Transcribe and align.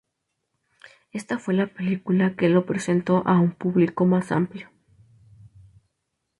Ésta 1.11 1.37
fue 1.37 1.53
la 1.53 1.67
película 1.67 2.35
que 2.35 2.49
lo 2.49 2.65
presentó 2.65 3.21
a 3.27 3.39
un 3.39 3.51
público 3.51 4.03
más 4.03 4.31
amplio. 4.31 4.71